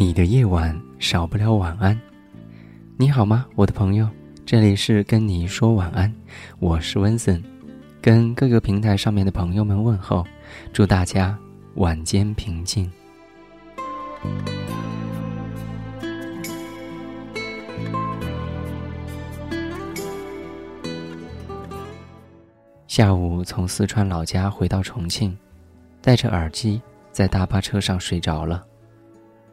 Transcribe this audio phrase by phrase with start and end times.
[0.00, 2.00] 你的夜晚少不了晚安，
[2.96, 4.08] 你好吗，我的朋友？
[4.46, 6.12] 这里是跟你说晚安，
[6.60, 7.42] 我是温森，
[8.00, 10.24] 跟各个平台上面的朋友们问候，
[10.72, 11.36] 祝大家
[11.74, 12.90] 晚间平静。
[22.86, 25.36] 下午从四川老家回到重庆，
[26.02, 26.82] 戴着耳机
[27.12, 28.64] 在大巴车上睡着了。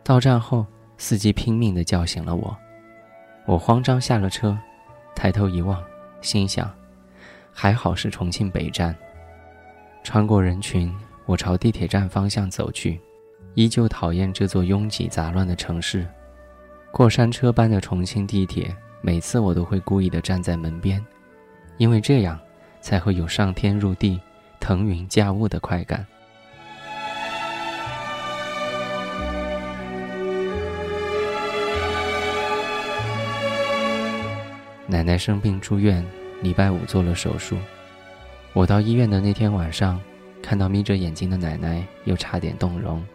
[0.03, 0.65] 到站后，
[0.97, 2.57] 司机拼命地叫醒了我，
[3.45, 4.57] 我慌张下了车，
[5.15, 5.83] 抬头一望，
[6.21, 6.73] 心想，
[7.53, 8.95] 还好是重庆北站。
[10.05, 13.01] 穿过人群，我朝地铁站方向走去，
[13.55, 16.07] 依旧讨厌这座拥挤杂乱的城市。
[16.91, 21.03] 过山车般的重庆地铁，每次我都会故意的站在门边，
[21.77, 22.39] 因为这样，
[22.81, 24.21] 才会有上天入地、
[24.59, 26.05] 腾云驾雾的快感。
[34.85, 36.05] 奶奶生病住院，
[36.43, 37.57] 礼拜五做了手术。
[38.55, 39.99] 我到医院的那天晚上，
[40.41, 43.05] 看到眯着眼睛的奶奶，又差点动容。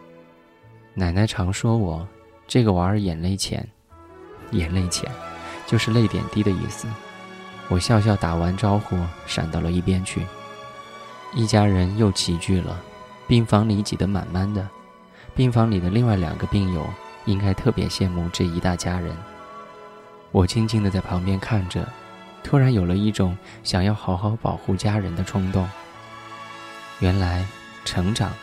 [0.93, 2.07] 奶奶常说我
[2.47, 3.67] 这个娃儿眼泪浅，
[4.51, 5.09] 眼泪浅，
[5.65, 6.87] 就是泪点低的意思。
[7.69, 10.23] 我笑笑打完招呼，闪到了一边去。
[11.33, 12.79] 一家人又齐聚了，
[13.27, 14.69] 病房里挤得满满的。
[15.33, 16.85] 病房里的另外两个病友
[17.25, 19.17] 应该特别羡慕这一大家人。
[20.31, 21.83] 我静静地在旁边看着，
[22.43, 25.67] 突然有了一种想要好好保护家人的冲动。
[26.99, 27.45] 原来，
[27.85, 28.33] 成长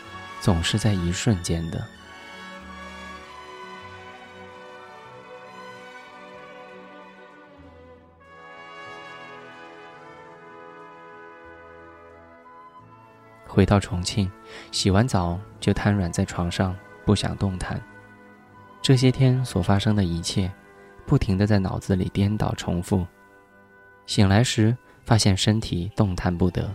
[0.41, 1.85] 总是在一瞬间的。
[13.45, 14.31] 回到重庆，
[14.71, 17.81] 洗完澡就瘫软在床上，不想动弹。
[18.81, 20.51] 这些天所发生的一切。
[21.05, 23.03] 不停的在脑子里颠倒重复，
[24.09, 24.75] 醒来时
[25.05, 26.67] 发现身体动弹不得，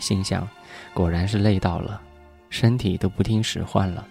[0.00, 0.46] 心想，
[0.92, 2.02] 果然是累到了，
[2.48, 4.04] 身体都不听使唤了。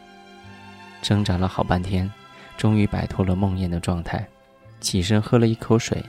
[1.02, 2.10] 挣扎了好半天，
[2.56, 4.26] 终于摆脱了梦魇的状态，
[4.80, 6.02] 起身喝了一口水，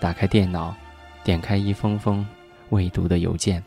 [0.00, 0.74] 打开电脑，
[1.22, 2.26] 点开一封封
[2.70, 3.62] 未读的邮件，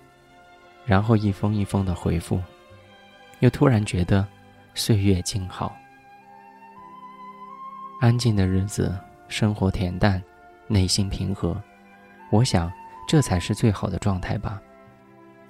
[0.88, 2.42] 然后一封一封的回复，
[3.42, 4.28] 又突然觉得
[4.74, 5.78] 岁月静好，
[8.02, 8.98] 安静的日子。
[9.30, 10.24] 生活恬淡，
[10.68, 11.62] 内心平和，
[12.30, 12.72] 我想
[13.08, 14.62] 这才是最好的状态吧。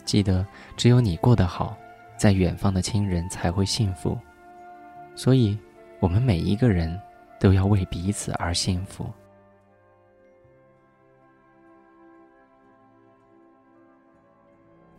[0.06, 0.46] 记得，
[0.76, 1.76] 只有你过得好，
[2.18, 4.18] 在远方的亲人才会幸福。
[5.16, 5.58] 所以，
[6.00, 7.00] 我们每一个人
[7.40, 9.10] 都要为彼此而幸福。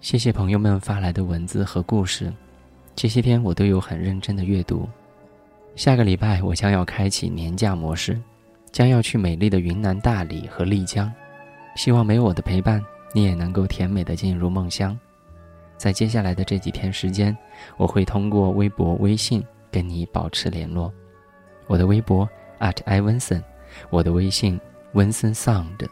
[0.00, 2.32] 谢谢朋友们发来的文字和故事，
[2.94, 4.88] 这些天我都有很认真的阅读。
[5.76, 8.20] 下个礼拜我将要开启年假模式。
[8.70, 11.10] 将要去美丽的云南大理和丽江，
[11.76, 14.98] 希望没有我的陪伴，你也能够甜美的进入梦乡。
[15.76, 17.36] 在接下来的这几天时间，
[17.76, 20.92] 我会通过微博、微信跟你保持联络。
[21.66, 23.42] 我的微博 at @ivinson，
[23.90, 24.60] 我的微信
[24.92, 25.86] vinsonsound，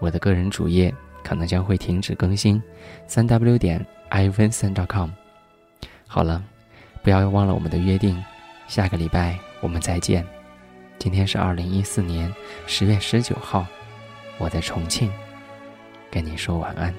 [0.00, 0.92] 我的个人主页
[1.22, 2.60] 可能将会停止更新，
[3.06, 5.10] 三 w 点 ivinson.com。
[6.08, 6.42] 好了，
[7.02, 8.20] 不要忘了我们的约定，
[8.66, 10.26] 下个礼拜我们再见。
[10.98, 12.32] 今天是二零一四年
[12.66, 13.66] 十月十九号，
[14.41, 15.11] 我在重庆，
[16.11, 16.93] 跟你说晚安。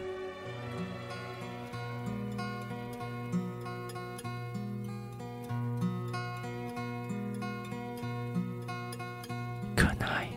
[9.76, 10.32] Good night.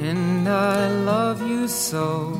[0.00, 2.32] And I love you so.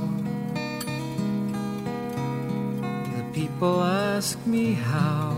[3.15, 5.33] The people ask me how,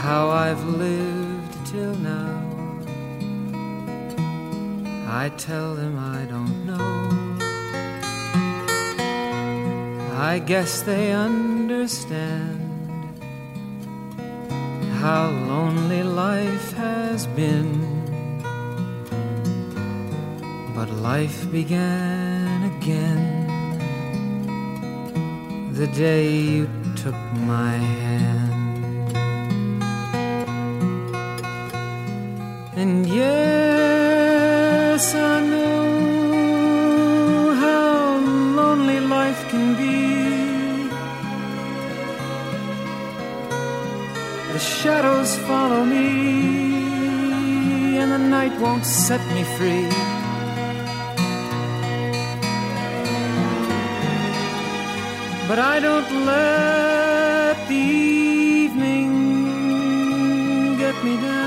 [0.00, 2.45] how I've lived till now.
[5.09, 7.37] I tell them I don't know.
[10.19, 12.59] I guess they understand
[15.01, 17.71] how lonely life has been.
[20.75, 23.47] But life began again
[25.73, 27.15] the day you took
[27.53, 28.46] my hand.
[44.57, 46.07] The shadows follow me,
[47.99, 49.87] and the night won't set me free.
[55.47, 57.75] But I don't let the
[58.65, 59.11] evening
[60.79, 61.46] get me down.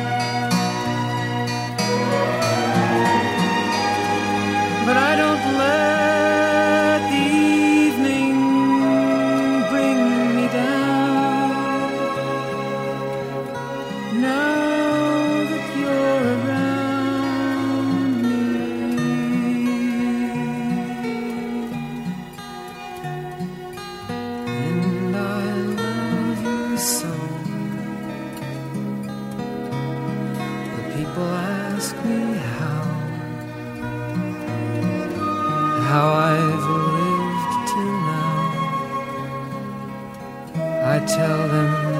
[31.81, 32.21] Ask me
[32.57, 32.83] how,
[35.89, 36.67] how I've
[36.97, 38.41] lived till now.
[40.93, 41.90] I tell them